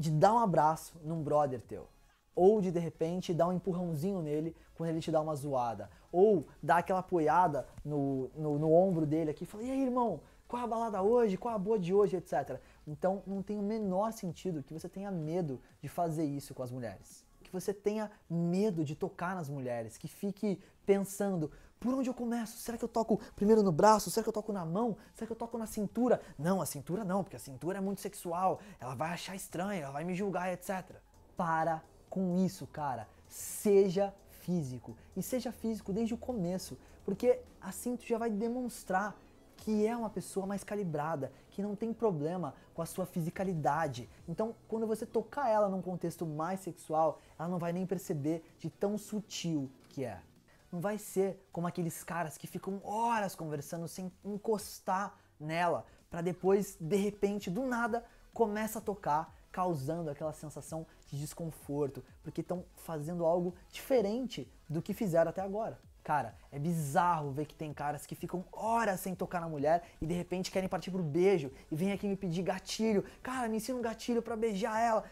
de 0.00 0.10
dar 0.10 0.32
um 0.32 0.38
abraço 0.38 0.98
num 1.04 1.22
brother 1.22 1.60
teu. 1.60 1.86
Ou 2.34 2.60
de 2.60 2.70
de 2.70 2.78
repente 2.78 3.34
dar 3.34 3.48
um 3.48 3.52
empurrãozinho 3.52 4.22
nele 4.22 4.56
quando 4.74 4.88
ele 4.88 5.00
te 5.00 5.10
dá 5.10 5.20
uma 5.20 5.34
zoada. 5.34 5.90
Ou 6.10 6.46
dar 6.62 6.78
aquela 6.78 7.00
apoiada 7.00 7.66
no, 7.84 8.30
no, 8.34 8.58
no 8.58 8.72
ombro 8.72 9.04
dele 9.04 9.30
aqui 9.30 9.44
e 9.44 9.46
falar: 9.46 9.64
E 9.64 9.70
aí, 9.70 9.82
irmão, 9.82 10.20
qual 10.48 10.62
é 10.62 10.64
a 10.64 10.68
balada 10.68 11.02
hoje? 11.02 11.36
Qual 11.36 11.52
é 11.52 11.54
a 11.54 11.58
boa 11.58 11.78
de 11.78 11.92
hoje? 11.92 12.16
Etc. 12.16 12.58
Então 12.86 13.22
não 13.26 13.42
tem 13.42 13.58
o 13.58 13.62
menor 13.62 14.10
sentido 14.12 14.62
que 14.62 14.72
você 14.72 14.88
tenha 14.88 15.10
medo 15.10 15.60
de 15.82 15.88
fazer 15.88 16.24
isso 16.24 16.54
com 16.54 16.62
as 16.62 16.70
mulheres. 16.70 17.26
Que 17.42 17.52
você 17.52 17.74
tenha 17.74 18.10
medo 18.28 18.82
de 18.82 18.94
tocar 18.94 19.34
nas 19.34 19.50
mulheres. 19.50 19.98
Que 19.98 20.08
fique 20.08 20.58
pensando: 20.86 21.52
por 21.80 21.94
onde 21.94 22.10
eu 22.10 22.14
começo? 22.14 22.58
Será 22.58 22.76
que 22.76 22.84
eu 22.84 22.88
toco 22.88 23.18
primeiro 23.34 23.62
no 23.62 23.72
braço? 23.72 24.10
Será 24.10 24.22
que 24.22 24.28
eu 24.28 24.32
toco 24.34 24.52
na 24.52 24.66
mão? 24.66 24.98
Será 25.14 25.26
que 25.26 25.32
eu 25.32 25.36
toco 25.36 25.56
na 25.56 25.66
cintura? 25.66 26.20
Não, 26.38 26.60
a 26.60 26.66
cintura 26.66 27.02
não, 27.04 27.24
porque 27.24 27.36
a 27.36 27.40
cintura 27.40 27.78
é 27.78 27.80
muito 27.80 28.02
sexual. 28.02 28.60
Ela 28.78 28.94
vai 28.94 29.12
achar 29.12 29.34
estranha, 29.34 29.84
ela 29.84 29.92
vai 29.92 30.04
me 30.04 30.14
julgar, 30.14 30.52
etc. 30.52 30.94
Para 31.38 31.82
com 32.10 32.36
isso, 32.44 32.66
cara. 32.66 33.08
Seja 33.26 34.14
físico. 34.28 34.94
E 35.16 35.22
seja 35.22 35.50
físico 35.50 35.90
desde 35.92 36.12
o 36.12 36.18
começo, 36.18 36.76
porque 37.04 37.40
assim 37.60 37.96
tu 37.96 38.04
já 38.04 38.18
vai 38.18 38.28
demonstrar 38.28 39.16
que 39.56 39.86
é 39.86 39.96
uma 39.96 40.08
pessoa 40.10 40.46
mais 40.46 40.64
calibrada, 40.64 41.32
que 41.50 41.62
não 41.62 41.76
tem 41.76 41.92
problema 41.92 42.54
com 42.74 42.82
a 42.82 42.86
sua 42.86 43.04
fisicalidade. 43.04 44.08
Então, 44.26 44.54
quando 44.66 44.86
você 44.86 45.04
tocar 45.04 45.48
ela 45.50 45.68
num 45.68 45.82
contexto 45.82 46.26
mais 46.26 46.60
sexual, 46.60 47.20
ela 47.38 47.48
não 47.48 47.58
vai 47.58 47.72
nem 47.72 47.86
perceber 47.86 48.42
de 48.58 48.70
tão 48.70 48.96
sutil 48.96 49.70
que 49.90 50.04
é. 50.04 50.20
Não 50.70 50.80
vai 50.80 50.98
ser 50.98 51.44
como 51.52 51.66
aqueles 51.66 52.04
caras 52.04 52.36
que 52.36 52.46
ficam 52.46 52.80
horas 52.84 53.34
conversando 53.34 53.88
sem 53.88 54.12
encostar 54.24 55.16
nela, 55.38 55.84
para 56.08 56.20
depois, 56.20 56.76
de 56.80 56.96
repente, 56.96 57.50
do 57.50 57.64
nada, 57.64 58.04
começa 58.32 58.78
a 58.78 58.82
tocar 58.82 59.34
causando 59.50 60.10
aquela 60.10 60.32
sensação 60.32 60.86
de 61.08 61.18
desconforto, 61.18 62.04
porque 62.22 62.40
estão 62.40 62.64
fazendo 62.76 63.24
algo 63.24 63.54
diferente 63.70 64.50
do 64.68 64.80
que 64.80 64.94
fizeram 64.94 65.30
até 65.30 65.40
agora. 65.40 65.78
Cara, 66.02 66.34
é 66.50 66.58
bizarro 66.58 67.30
ver 67.30 67.46
que 67.46 67.54
tem 67.54 67.74
caras 67.74 68.06
que 68.06 68.14
ficam 68.14 68.44
horas 68.52 69.00
sem 69.00 69.14
tocar 69.14 69.40
na 69.40 69.48
mulher 69.48 69.82
e 70.00 70.06
de 70.06 70.14
repente 70.14 70.50
querem 70.50 70.68
partir 70.68 70.90
pro 70.90 71.02
beijo 71.02 71.52
e 71.70 71.76
vem 71.76 71.92
aqui 71.92 72.08
me 72.08 72.16
pedir 72.16 72.42
gatilho. 72.42 73.04
Cara, 73.22 73.48
me 73.48 73.58
ensina 73.58 73.78
um 73.78 73.82
gatilho 73.82 74.22
para 74.22 74.34
beijar 74.34 74.80
ela. 74.80 75.04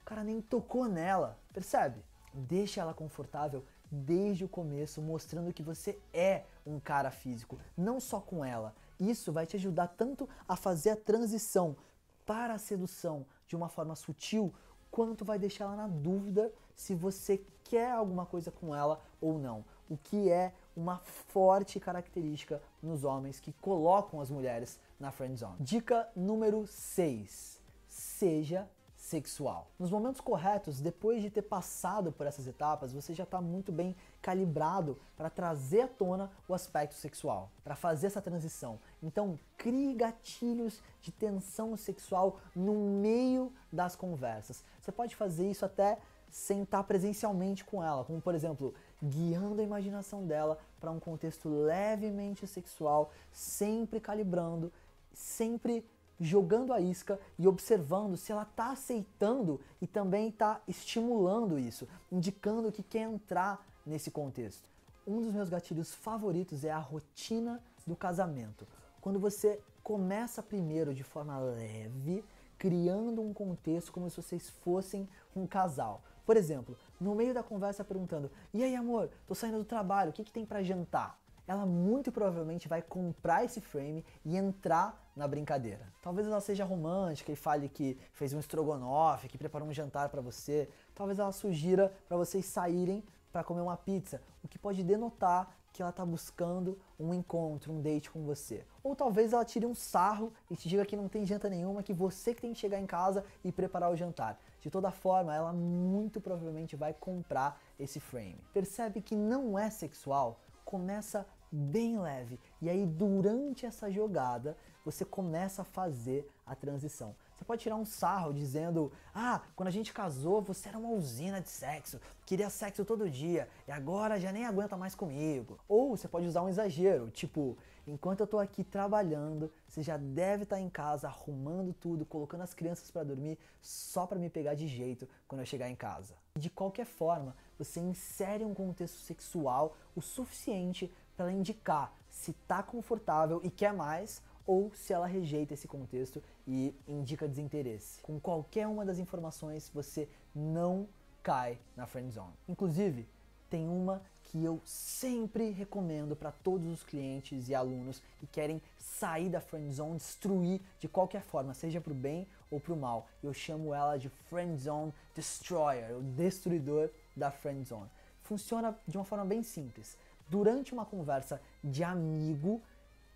O 0.00 0.04
cara 0.04 0.24
nem 0.24 0.40
tocou 0.40 0.88
nela, 0.88 1.38
percebe? 1.52 2.02
Deixa 2.34 2.80
ela 2.80 2.92
confortável 2.92 3.64
desde 3.92 4.44
o 4.46 4.48
começo, 4.48 5.02
mostrando 5.02 5.52
que 5.52 5.62
você 5.62 5.98
é 6.14 6.44
um 6.66 6.80
cara 6.80 7.10
físico, 7.10 7.58
não 7.76 8.00
só 8.00 8.18
com 8.18 8.42
ela. 8.42 8.74
Isso 8.98 9.30
vai 9.30 9.44
te 9.44 9.56
ajudar 9.56 9.88
tanto 9.88 10.26
a 10.48 10.56
fazer 10.56 10.90
a 10.90 10.96
transição 10.96 11.76
para 12.24 12.54
a 12.54 12.58
sedução 12.58 13.26
de 13.46 13.54
uma 13.54 13.68
forma 13.68 13.94
sutil, 13.94 14.52
quanto 14.90 15.24
vai 15.24 15.38
deixar 15.38 15.64
ela 15.64 15.76
na 15.76 15.88
dúvida 15.88 16.50
se 16.74 16.94
você 16.94 17.44
quer 17.64 17.90
alguma 17.90 18.24
coisa 18.24 18.50
com 18.50 18.74
ela 18.74 19.00
ou 19.20 19.38
não. 19.38 19.64
O 19.90 19.96
que 19.96 20.30
é 20.30 20.54
uma 20.74 20.98
forte 20.98 21.78
característica 21.78 22.62
nos 22.82 23.04
homens 23.04 23.40
que 23.40 23.52
colocam 23.52 24.20
as 24.20 24.30
mulheres 24.30 24.78
na 24.98 25.10
friend 25.10 25.38
zone. 25.38 25.56
Dica 25.60 26.08
número 26.16 26.66
6. 26.66 27.60
Seja 27.86 28.68
sexual. 29.02 29.68
Nos 29.80 29.90
momentos 29.90 30.20
corretos, 30.20 30.80
depois 30.80 31.20
de 31.20 31.28
ter 31.28 31.42
passado 31.42 32.12
por 32.12 32.24
essas 32.24 32.46
etapas, 32.46 32.92
você 32.92 33.12
já 33.12 33.24
está 33.24 33.40
muito 33.40 33.72
bem 33.72 33.96
calibrado 34.22 34.96
para 35.16 35.28
trazer 35.28 35.80
à 35.82 35.88
tona 35.88 36.30
o 36.46 36.54
aspecto 36.54 36.94
sexual, 36.94 37.50
para 37.64 37.74
fazer 37.74 38.06
essa 38.06 38.22
transição. 38.22 38.78
Então, 39.02 39.36
crie 39.58 39.92
gatilhos 39.92 40.80
de 41.00 41.10
tensão 41.10 41.76
sexual 41.76 42.38
no 42.54 42.74
meio 42.74 43.52
das 43.72 43.96
conversas. 43.96 44.62
Você 44.80 44.92
pode 44.92 45.16
fazer 45.16 45.50
isso 45.50 45.64
até 45.64 45.98
sem 46.30 46.62
estar 46.62 46.84
presencialmente 46.84 47.64
com 47.64 47.82
ela, 47.82 48.04
como 48.04 48.22
por 48.22 48.36
exemplo, 48.36 48.72
guiando 49.02 49.60
a 49.60 49.64
imaginação 49.64 50.24
dela 50.24 50.58
para 50.80 50.92
um 50.92 51.00
contexto 51.00 51.48
levemente 51.48 52.46
sexual, 52.46 53.10
sempre 53.32 53.98
calibrando, 53.98 54.72
sempre 55.12 55.84
jogando 56.20 56.72
a 56.72 56.80
isca 56.80 57.18
e 57.38 57.46
observando 57.48 58.16
se 58.16 58.32
ela 58.32 58.42
está 58.42 58.70
aceitando 58.70 59.60
e 59.80 59.86
também 59.86 60.28
está 60.28 60.60
estimulando 60.68 61.58
isso, 61.58 61.88
indicando 62.10 62.72
que 62.72 62.82
quer 62.82 63.02
entrar 63.02 63.66
nesse 63.84 64.10
contexto. 64.10 64.68
Um 65.06 65.20
dos 65.20 65.32
meus 65.32 65.48
gatilhos 65.48 65.92
favoritos 65.92 66.64
é 66.64 66.70
a 66.70 66.78
rotina 66.78 67.60
do 67.86 67.96
casamento. 67.96 68.66
Quando 69.00 69.18
você 69.18 69.60
começa 69.82 70.42
primeiro 70.42 70.94
de 70.94 71.02
forma 71.02 71.38
leve, 71.38 72.24
criando 72.56 73.20
um 73.20 73.34
contexto 73.34 73.90
como 73.90 74.08
se 74.08 74.16
vocês 74.16 74.48
fossem 74.48 75.08
um 75.34 75.46
casal. 75.46 76.02
Por 76.24 76.36
exemplo, 76.36 76.76
no 77.00 77.14
meio 77.14 77.34
da 77.34 77.42
conversa 77.42 77.84
perguntando: 77.84 78.30
"E 78.54 78.62
aí, 78.62 78.76
amor, 78.76 79.10
tô 79.26 79.34
saindo 79.34 79.58
do 79.58 79.64
trabalho, 79.64 80.10
o 80.10 80.12
que 80.12 80.22
que 80.22 80.32
tem 80.32 80.46
para 80.46 80.62
jantar?" 80.62 81.18
Ela 81.46 81.66
muito 81.66 82.12
provavelmente 82.12 82.68
vai 82.68 82.80
comprar 82.80 83.44
esse 83.44 83.60
frame 83.60 84.04
e 84.24 84.36
entrar 84.36 85.10
na 85.16 85.26
brincadeira. 85.26 85.92
Talvez 86.02 86.26
ela 86.26 86.40
seja 86.40 86.64
romântica 86.64 87.32
e 87.32 87.36
fale 87.36 87.68
que 87.68 87.98
fez 88.12 88.32
um 88.32 88.38
estrogonofe, 88.38 89.28
que 89.28 89.36
preparou 89.36 89.68
um 89.68 89.72
jantar 89.72 90.08
para 90.08 90.20
você. 90.20 90.68
Talvez 90.94 91.18
ela 91.18 91.32
sugira 91.32 91.92
para 92.08 92.16
vocês 92.16 92.46
saírem 92.46 93.04
para 93.32 93.42
comer 93.42 93.62
uma 93.62 93.76
pizza, 93.76 94.20
o 94.44 94.48
que 94.48 94.58
pode 94.58 94.84
denotar 94.84 95.56
que 95.72 95.80
ela 95.80 95.90
está 95.90 96.04
buscando 96.04 96.78
um 97.00 97.14
encontro, 97.14 97.72
um 97.72 97.80
date 97.80 98.10
com 98.10 98.22
você. 98.24 98.64
Ou 98.84 98.94
talvez 98.94 99.32
ela 99.32 99.44
tire 99.44 99.64
um 99.64 99.74
sarro 99.74 100.32
e 100.50 100.56
te 100.56 100.68
diga 100.68 100.84
que 100.84 100.96
não 100.96 101.08
tem 101.08 101.24
janta 101.24 101.48
nenhuma, 101.48 101.82
que 101.82 101.94
você 101.94 102.34
que 102.34 102.42
tem 102.42 102.52
que 102.52 102.58
chegar 102.58 102.78
em 102.78 102.86
casa 102.86 103.24
e 103.42 103.50
preparar 103.50 103.90
o 103.90 103.96
jantar. 103.96 104.38
De 104.60 104.70
toda 104.70 104.90
forma, 104.90 105.34
ela 105.34 105.52
muito 105.52 106.20
provavelmente 106.20 106.76
vai 106.76 106.92
comprar 106.92 107.60
esse 107.80 107.98
frame. 107.98 108.38
Percebe 108.52 109.00
que 109.00 109.16
não 109.16 109.58
é 109.58 109.70
sexual? 109.70 110.38
Começa 110.72 111.26
bem 111.52 111.98
leve 112.00 112.40
e 112.62 112.70
aí 112.70 112.86
durante 112.86 113.66
essa 113.66 113.90
jogada 113.90 114.56
você 114.86 115.04
começa 115.04 115.60
a 115.60 115.66
fazer 115.66 116.26
a 116.46 116.54
transição. 116.54 117.14
Você 117.36 117.44
pode 117.44 117.60
tirar 117.60 117.76
um 117.76 117.84
sarro 117.84 118.32
dizendo: 118.32 118.90
Ah, 119.14 119.42
quando 119.54 119.68
a 119.68 119.70
gente 119.70 119.92
casou, 119.92 120.40
você 120.40 120.70
era 120.70 120.78
uma 120.78 120.88
usina 120.88 121.42
de 121.42 121.50
sexo, 121.50 122.00
queria 122.24 122.48
sexo 122.48 122.86
todo 122.86 123.10
dia 123.10 123.50
e 123.68 123.70
agora 123.70 124.18
já 124.18 124.32
nem 124.32 124.46
aguenta 124.46 124.74
mais 124.74 124.94
comigo. 124.94 125.58
Ou 125.68 125.94
você 125.94 126.08
pode 126.08 126.26
usar 126.26 126.40
um 126.40 126.48
exagero, 126.48 127.10
tipo: 127.10 127.58
Enquanto 127.86 128.20
eu 128.20 128.26
tô 128.26 128.38
aqui 128.38 128.62
trabalhando, 128.62 129.52
você 129.66 129.82
já 129.82 129.96
deve 129.96 130.44
estar 130.44 130.56
tá 130.56 130.62
em 130.62 130.70
casa 130.70 131.08
arrumando 131.08 131.72
tudo, 131.72 132.06
colocando 132.06 132.42
as 132.42 132.54
crianças 132.54 132.90
para 132.90 133.02
dormir 133.02 133.38
só 133.60 134.06
para 134.06 134.18
me 134.18 134.30
pegar 134.30 134.54
de 134.54 134.68
jeito 134.68 135.08
quando 135.26 135.40
eu 135.40 135.46
chegar 135.46 135.68
em 135.68 135.74
casa. 135.74 136.14
De 136.38 136.48
qualquer 136.48 136.86
forma, 136.86 137.36
você 137.58 137.80
insere 137.80 138.44
um 138.44 138.54
contexto 138.54 138.98
sexual 138.98 139.76
o 139.96 140.00
suficiente 140.00 140.92
para 141.16 141.32
indicar 141.32 141.92
se 142.08 142.32
tá 142.32 142.62
confortável 142.62 143.40
e 143.42 143.50
quer 143.50 143.72
mais 143.72 144.22
ou 144.46 144.72
se 144.74 144.92
ela 144.92 145.06
rejeita 145.06 145.54
esse 145.54 145.68
contexto 145.68 146.22
e 146.46 146.74
indica 146.86 147.28
desinteresse. 147.28 148.00
Com 148.02 148.20
qualquer 148.20 148.66
uma 148.66 148.84
das 148.84 148.98
informações, 148.98 149.70
você 149.72 150.08
não 150.34 150.88
cai 151.22 151.58
na 151.76 151.86
friend 151.86 152.12
zone. 152.12 152.34
Inclusive, 152.48 153.08
tem 153.48 153.68
uma 153.68 154.02
que 154.32 154.42
eu 154.42 154.62
sempre 154.64 155.50
recomendo 155.50 156.16
para 156.16 156.32
todos 156.32 156.66
os 156.66 156.82
clientes 156.82 157.50
e 157.50 157.54
alunos 157.54 158.02
que 158.18 158.26
querem 158.26 158.62
sair 158.78 159.28
da 159.28 159.42
friend 159.42 159.70
zone, 159.70 159.98
destruir 159.98 160.58
de 160.80 160.88
qualquer 160.88 161.20
forma, 161.20 161.52
seja 161.52 161.82
para 161.82 161.92
o 161.92 161.94
bem 161.94 162.26
ou 162.50 162.58
para 162.58 162.72
o 162.72 162.76
mal. 162.76 163.06
Eu 163.22 163.34
chamo 163.34 163.74
ela 163.74 163.98
de 163.98 164.08
friend 164.30 164.58
zone 164.58 164.94
destroyer, 165.14 165.94
o 165.98 166.00
destruidor 166.00 166.88
da 167.14 167.30
friend 167.30 167.62
zone. 167.62 167.90
Funciona 168.22 168.74
de 168.88 168.96
uma 168.96 169.04
forma 169.04 169.26
bem 169.26 169.42
simples. 169.42 169.98
Durante 170.30 170.72
uma 170.72 170.86
conversa 170.86 171.38
de 171.62 171.84
amigo, 171.84 172.62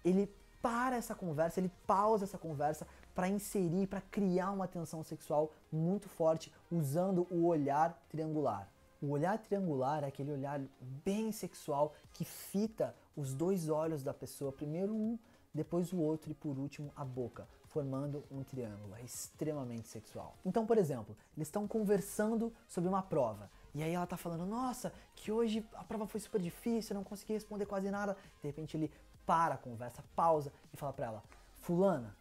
ele 0.04 0.30
para 0.60 0.96
essa 0.96 1.14
conversa, 1.14 1.60
ele 1.60 1.72
pausa 1.86 2.24
essa 2.24 2.36
conversa 2.36 2.86
para 3.14 3.26
inserir, 3.26 3.86
para 3.86 4.02
criar 4.02 4.50
uma 4.50 4.68
tensão 4.68 5.02
sexual 5.02 5.50
muito 5.72 6.10
forte 6.10 6.52
usando 6.70 7.26
o 7.30 7.46
olhar 7.46 7.98
triangular. 8.10 8.68
O 9.00 9.10
olhar 9.10 9.38
triangular 9.38 10.04
é 10.04 10.06
aquele 10.06 10.32
olhar 10.32 10.60
bem 11.04 11.30
sexual 11.32 11.94
que 12.12 12.24
fita 12.24 12.94
os 13.16 13.34
dois 13.34 13.68
olhos 13.68 14.02
da 14.02 14.14
pessoa, 14.14 14.50
primeiro 14.50 14.94
um, 14.94 15.18
depois 15.52 15.92
o 15.92 15.98
outro 15.98 16.30
e 16.30 16.34
por 16.34 16.58
último 16.58 16.92
a 16.96 17.04
boca, 17.04 17.48
formando 17.64 18.24
um 18.30 18.42
triângulo. 18.42 18.94
É 18.94 19.02
extremamente 19.02 19.88
sexual. 19.88 20.36
Então, 20.44 20.66
por 20.66 20.78
exemplo, 20.78 21.16
eles 21.36 21.48
estão 21.48 21.66
conversando 21.66 22.52
sobre 22.68 22.88
uma 22.88 23.02
prova. 23.02 23.50
E 23.74 23.82
aí 23.82 23.92
ela 23.92 24.06
tá 24.06 24.16
falando, 24.16 24.46
nossa, 24.46 24.92
que 25.14 25.30
hoje 25.30 25.66
a 25.74 25.84
prova 25.84 26.06
foi 26.06 26.20
super 26.20 26.40
difícil, 26.40 26.94
eu 26.94 26.98
não 26.98 27.04
consegui 27.04 27.34
responder 27.34 27.66
quase 27.66 27.90
nada. 27.90 28.16
De 28.40 28.46
repente 28.46 28.76
ele 28.76 28.90
para 29.26 29.54
a 29.54 29.58
conversa, 29.58 30.04
pausa 30.14 30.52
e 30.72 30.76
fala 30.76 30.92
para 30.92 31.06
ela: 31.06 31.24
Fulana, 31.60 32.16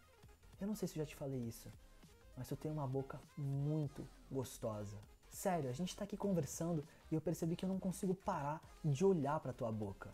eu 0.59 0.67
não 0.67 0.75
sei 0.75 0.87
se 0.87 0.97
eu 0.97 1.03
já 1.03 1.09
te 1.09 1.15
falei 1.15 1.39
isso, 1.39 1.71
mas 2.35 2.49
eu 2.49 2.57
tenho 2.57 2.73
uma 2.73 2.87
boca 2.87 3.21
muito 3.37 4.07
gostosa. 4.31 4.97
Sério, 5.35 5.69
a 5.69 5.73
gente 5.73 5.93
tá 5.93 6.05
aqui 6.05 6.15
conversando 6.15 6.81
e 7.11 7.13
eu 7.13 7.19
percebi 7.19 7.57
que 7.57 7.65
eu 7.65 7.69
não 7.69 7.77
consigo 7.77 8.15
parar 8.15 8.63
de 8.81 9.03
olhar 9.03 9.37
para 9.41 9.51
tua 9.51 9.69
boca. 9.69 10.09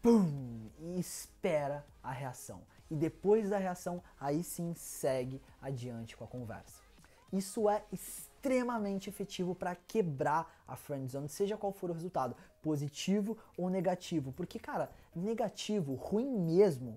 Pum! 0.00 0.70
E 0.78 1.00
espera 1.00 1.84
a 2.00 2.12
reação. 2.12 2.62
E 2.88 2.94
depois 2.94 3.50
da 3.50 3.58
reação, 3.58 4.00
aí 4.18 4.44
sim 4.44 4.72
segue 4.74 5.42
adiante 5.60 6.16
com 6.16 6.22
a 6.22 6.28
conversa. 6.28 6.80
Isso 7.32 7.68
é 7.68 7.82
extremamente 7.92 9.10
efetivo 9.10 9.56
para 9.56 9.74
quebrar 9.74 10.62
a 10.68 10.76
friend 10.76 11.10
zone, 11.10 11.28
seja 11.28 11.56
qual 11.56 11.72
for 11.72 11.90
o 11.90 11.94
resultado, 11.94 12.36
positivo 12.62 13.36
ou 13.58 13.68
negativo. 13.68 14.30
Porque, 14.30 14.60
cara, 14.60 14.88
negativo, 15.12 15.94
ruim 15.96 16.30
mesmo, 16.30 16.96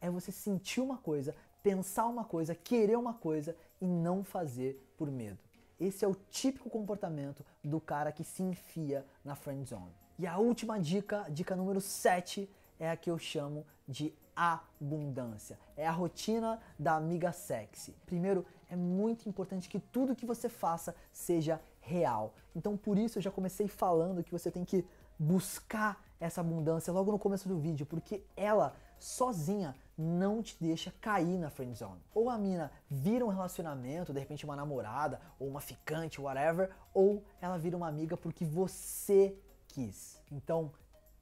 é 0.00 0.10
você 0.10 0.32
sentir 0.32 0.80
uma 0.80 0.98
coisa, 0.98 1.36
pensar 1.62 2.06
uma 2.08 2.24
coisa, 2.24 2.52
querer 2.52 2.98
uma 2.98 3.14
coisa 3.14 3.56
e 3.80 3.86
não 3.86 4.24
fazer 4.24 4.74
por 4.98 5.08
medo. 5.08 5.38
Esse 5.82 6.04
é 6.04 6.08
o 6.08 6.14
típico 6.30 6.70
comportamento 6.70 7.44
do 7.64 7.80
cara 7.80 8.12
que 8.12 8.22
se 8.22 8.40
enfia 8.40 9.04
na 9.24 9.34
friend 9.34 9.68
zone. 9.68 9.92
E 10.16 10.28
a 10.28 10.38
última 10.38 10.78
dica, 10.78 11.26
dica 11.28 11.56
número 11.56 11.80
7, 11.80 12.48
é 12.78 12.88
a 12.88 12.96
que 12.96 13.10
eu 13.10 13.18
chamo 13.18 13.66
de 13.88 14.14
abundância. 14.36 15.58
É 15.76 15.84
a 15.84 15.90
rotina 15.90 16.60
da 16.78 16.94
amiga 16.94 17.32
sexy. 17.32 17.96
Primeiro, 18.06 18.46
é 18.70 18.76
muito 18.76 19.28
importante 19.28 19.68
que 19.68 19.80
tudo 19.80 20.14
que 20.14 20.24
você 20.24 20.48
faça 20.48 20.94
seja 21.12 21.60
real. 21.80 22.32
Então, 22.54 22.76
por 22.76 22.96
isso 22.96 23.18
eu 23.18 23.22
já 23.22 23.32
comecei 23.32 23.66
falando 23.66 24.22
que 24.22 24.30
você 24.30 24.52
tem 24.52 24.64
que 24.64 24.86
buscar 25.18 26.00
essa 26.20 26.40
abundância 26.42 26.92
logo 26.92 27.10
no 27.10 27.18
começo 27.18 27.48
do 27.48 27.58
vídeo, 27.58 27.86
porque 27.86 28.22
ela 28.36 28.72
sozinha 29.00 29.74
não 29.96 30.42
te 30.42 30.56
deixa 30.60 30.92
cair 31.00 31.38
na 31.38 31.50
friend 31.50 31.76
zone. 31.76 32.00
Ou 32.14 32.30
a 32.30 32.38
mina 32.38 32.70
vira 32.88 33.24
um 33.24 33.28
relacionamento, 33.28 34.12
de 34.12 34.18
repente 34.18 34.44
uma 34.44 34.56
namorada, 34.56 35.20
ou 35.38 35.48
uma 35.48 35.60
ficante, 35.60 36.20
whatever, 36.20 36.70
ou 36.92 37.22
ela 37.40 37.58
vira 37.58 37.76
uma 37.76 37.88
amiga 37.88 38.16
porque 38.16 38.44
você 38.44 39.36
quis. 39.68 40.20
Então, 40.30 40.72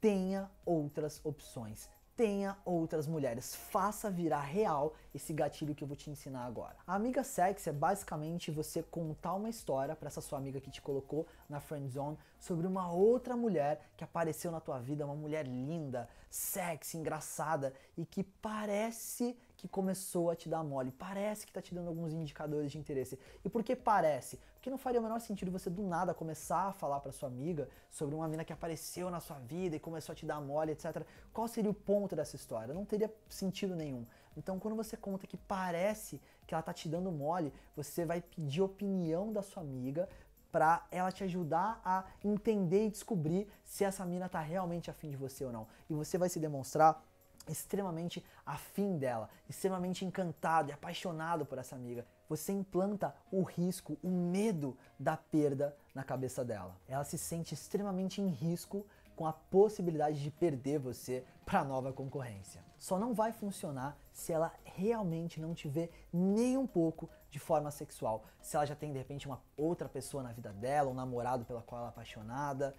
tenha 0.01 0.51
outras 0.65 1.21
opções 1.25 1.89
tenha 2.21 2.55
outras 2.67 3.07
mulheres. 3.07 3.55
Faça 3.55 4.11
virar 4.11 4.43
real 4.43 4.93
esse 5.15 5.33
gatilho 5.33 5.75
que 5.75 5.83
eu 5.83 5.89
vou 5.89 5.97
te 5.97 6.11
ensinar 6.11 6.45
agora. 6.45 6.77
A 6.87 6.95
amiga 6.95 7.25
sexy 7.25 7.71
é 7.71 7.73
basicamente 7.73 8.51
você 8.51 8.83
contar 8.83 9.33
uma 9.33 9.49
história 9.49 9.97
para 9.97 10.09
essa 10.09 10.21
sua 10.21 10.37
amiga 10.37 10.61
que 10.61 10.71
te 10.71 10.83
colocou 10.83 11.27
na 11.49 11.61
friend 11.61 11.89
zone 11.89 12.19
sobre 12.39 12.67
uma 12.67 12.93
outra 12.93 13.35
mulher 13.35 13.81
que 13.97 14.05
apareceu 14.05 14.53
na 14.53 14.61
tua 14.61 14.79
vida, 14.79 15.07
uma 15.07 15.15
mulher 15.15 15.47
linda, 15.47 16.11
sexy, 16.29 16.99
engraçada 16.99 17.73
e 17.97 18.05
que 18.05 18.23
parece 18.23 19.35
que 19.57 19.67
começou 19.67 20.31
a 20.31 20.37
te 20.37 20.47
dar 20.47 20.63
mole, 20.63 20.91
parece 20.91 21.47
que 21.47 21.51
está 21.51 21.63
te 21.63 21.75
dando 21.75 21.89
alguns 21.89 22.13
indicadores 22.13 22.71
de 22.71 22.77
interesse. 22.77 23.19
E 23.43 23.49
por 23.49 23.65
que 23.65 23.75
parece? 23.75 24.39
Porque 24.61 24.69
não 24.69 24.77
faria 24.77 25.01
o 25.01 25.03
menor 25.03 25.19
sentido 25.21 25.51
você 25.51 25.71
do 25.71 25.83
nada 25.83 26.13
começar 26.13 26.69
a 26.69 26.73
falar 26.73 27.01
para 27.01 27.11
sua 27.11 27.31
amiga 27.31 27.67
sobre 27.91 28.15
uma 28.15 28.29
mina 28.29 28.45
que 28.45 28.53
apareceu 28.53 29.09
na 29.09 29.19
sua 29.19 29.39
vida 29.39 29.75
e 29.75 29.81
começou 29.81 30.13
a 30.13 30.15
te 30.15 30.27
dar 30.27 30.39
mole, 30.39 30.73
etc. 30.73 31.03
Qual 31.33 31.49
seria 31.49 31.71
o 31.71 31.75
ponto 31.75 32.15
dessa 32.15 32.37
história? 32.37 32.75
Não 32.75 32.85
teria 32.85 33.11
sentido 33.27 33.75
nenhum. 33.75 34.07
Então, 34.37 34.59
quando 34.59 34.77
você 34.77 34.99
conta 34.99 35.27
que 35.27 35.39
parece 35.39 36.21
que 36.47 36.53
ela 36.53 36.63
tá 36.63 36.75
te 36.75 36.91
dando 36.91 37.11
mole, 37.11 37.55
você 37.75 38.05
vai 38.05 38.21
pedir 38.21 38.61
opinião 38.61 39.33
da 39.33 39.41
sua 39.41 39.63
amiga 39.63 40.07
para 40.53 40.87
ela 40.91 41.11
te 41.11 41.25
ajudar 41.25 41.81
a 41.83 42.05
entender 42.23 42.85
e 42.85 42.91
descobrir 42.91 43.49
se 43.65 43.83
essa 43.83 44.05
mina 44.05 44.29
tá 44.29 44.41
realmente 44.41 44.91
afim 44.91 45.09
de 45.09 45.17
você 45.17 45.43
ou 45.43 45.53
não. 45.53 45.67
E 45.89 45.95
você 45.95 46.19
vai 46.19 46.29
se 46.29 46.39
demonstrar 46.39 47.03
extremamente 47.49 48.23
afim 48.45 48.99
dela, 48.99 49.31
extremamente 49.49 50.05
encantado 50.05 50.69
e 50.69 50.73
apaixonado 50.73 51.47
por 51.47 51.57
essa 51.57 51.75
amiga. 51.75 52.07
Você 52.31 52.53
implanta 52.53 53.13
o 53.33 53.43
risco, 53.43 53.99
o 54.05 54.09
medo 54.09 54.79
da 54.97 55.17
perda 55.17 55.77
na 55.93 56.05
cabeça 56.05 56.45
dela. 56.45 56.77
Ela 56.87 57.03
se 57.03 57.19
sente 57.19 57.55
extremamente 57.55 58.23
em 58.23 58.29
risco 58.29 58.87
com 59.17 59.27
a 59.27 59.33
possibilidade 59.33 60.23
de 60.23 60.31
perder 60.31 60.79
você 60.79 61.25
para 61.45 61.65
nova 61.65 61.93
concorrência. 61.93 62.65
Só 62.79 63.01
não 63.01 63.13
vai 63.13 63.33
funcionar 63.33 63.99
se 64.13 64.33
ela 64.33 64.55
realmente 64.63 65.41
não 65.41 65.53
te 65.55 65.69
vê 65.69 65.91
nem 66.13 66.57
um 66.57 66.69
pouco 66.69 67.11
de 67.33 67.41
forma 67.41 67.73
sexual. 67.73 68.25
Se 68.41 68.55
ela 68.55 68.65
já 68.65 68.77
tem 68.77 68.93
de 68.93 68.99
repente 68.99 69.27
uma 69.27 69.43
outra 69.57 69.89
pessoa 69.89 70.23
na 70.23 70.31
vida 70.33 70.53
dela, 70.53 70.89
um 70.89 70.95
namorado 70.95 71.45
pela 71.45 71.63
qual 71.63 71.81
ela 71.81 71.89
é 71.89 71.91
apaixonada. 71.91 72.77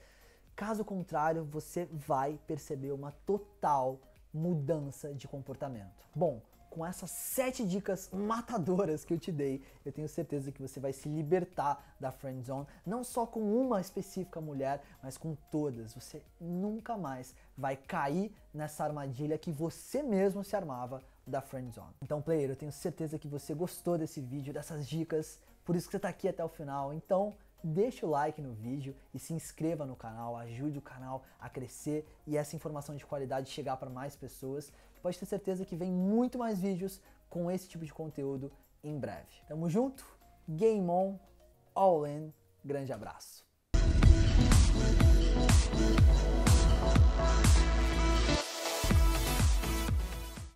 Caso 0.55 0.85
contrário, 0.85 1.43
você 1.43 1.89
vai 1.91 2.39
perceber 2.47 2.93
uma 2.93 3.11
total 3.25 3.99
mudança 4.33 5.13
de 5.13 5.27
comportamento. 5.27 6.07
Bom, 6.15 6.41
com 6.71 6.85
essas 6.85 7.11
sete 7.11 7.67
dicas 7.67 8.09
matadoras 8.11 9.03
que 9.03 9.13
eu 9.13 9.19
te 9.19 9.31
dei, 9.31 9.61
eu 9.85 9.91
tenho 9.91 10.07
certeza 10.07 10.53
que 10.53 10.61
você 10.61 10.79
vai 10.79 10.93
se 10.93 11.09
libertar 11.09 11.95
da 11.99 12.11
friend 12.11 12.41
zone, 12.43 12.65
não 12.85 13.03
só 13.03 13.27
com 13.27 13.41
uma 13.41 13.81
específica 13.81 14.39
mulher, 14.39 14.81
mas 15.03 15.17
com 15.17 15.35
todas. 15.51 15.93
Você 15.93 16.23
nunca 16.39 16.97
mais 16.97 17.35
vai 17.57 17.75
cair 17.75 18.33
nessa 18.53 18.85
armadilha 18.85 19.37
que 19.37 19.51
você 19.51 20.01
mesmo 20.01 20.45
se 20.45 20.55
armava 20.55 21.03
da 21.27 21.41
friend 21.41 21.75
zone. 21.75 21.93
Então, 22.01 22.21
player, 22.21 22.49
eu 22.49 22.55
tenho 22.55 22.71
certeza 22.71 23.19
que 23.19 23.27
você 23.27 23.53
gostou 23.53 23.97
desse 23.97 24.21
vídeo, 24.21 24.53
dessas 24.53 24.87
dicas, 24.87 25.39
por 25.65 25.75
isso 25.75 25.87
que 25.87 25.91
você 25.91 25.97
está 25.97 26.09
aqui 26.09 26.29
até 26.29 26.43
o 26.43 26.49
final. 26.49 26.93
Então, 26.93 27.35
deixe 27.61 28.05
o 28.05 28.09
like 28.09 28.41
no 28.41 28.53
vídeo 28.53 28.95
e 29.13 29.19
se 29.19 29.33
inscreva 29.33 29.85
no 29.85 29.95
canal, 29.95 30.37
ajude 30.37 30.79
o 30.79 30.81
canal 30.81 31.23
a 31.37 31.49
crescer 31.49 32.07
e 32.25 32.37
essa 32.37 32.55
informação 32.55 32.95
de 32.95 33.05
qualidade 33.05 33.49
chegar 33.49 33.75
para 33.75 33.89
mais 33.89 34.15
pessoas. 34.15 34.71
Pode 35.01 35.17
ter 35.17 35.25
certeza 35.25 35.65
que 35.65 35.75
vem 35.75 35.91
muito 35.91 36.37
mais 36.37 36.59
vídeos 36.59 37.01
com 37.29 37.49
esse 37.49 37.67
tipo 37.67 37.85
de 37.85 37.93
conteúdo 37.93 38.51
em 38.83 38.97
breve. 38.99 39.41
Tamo 39.47 39.69
junto? 39.69 40.05
Game 40.47 40.89
on, 40.89 41.17
all 41.73 42.05
in. 42.05 42.33
Grande 42.63 42.93
abraço. 42.93 43.50